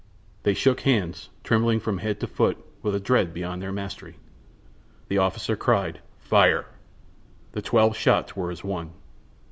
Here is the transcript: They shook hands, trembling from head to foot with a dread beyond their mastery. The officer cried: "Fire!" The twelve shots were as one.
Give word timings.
They 0.41 0.55
shook 0.55 0.79
hands, 0.79 1.29
trembling 1.43 1.79
from 1.79 1.99
head 1.99 2.19
to 2.21 2.25
foot 2.27 2.57
with 2.81 2.95
a 2.95 2.99
dread 2.99 3.35
beyond 3.35 3.61
their 3.61 3.71
mastery. 3.71 4.15
The 5.09 5.19
officer 5.19 5.55
cried: 5.55 5.99
"Fire!" 6.17 6.65
The 7.51 7.61
twelve 7.61 7.95
shots 7.95 8.35
were 8.35 8.49
as 8.49 8.63
one. 8.63 8.93